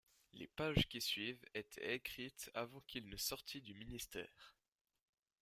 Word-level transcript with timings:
Les 0.33 0.47
pages 0.47 0.87
qui 0.87 0.99
suivent 0.99 1.45
étaient 1.53 1.93
écrites 1.93 2.49
avant 2.55 2.79
qu'il 2.87 3.07
ne 3.07 3.17
sortît 3.17 3.61
du 3.61 3.75
ministère. 3.75 4.57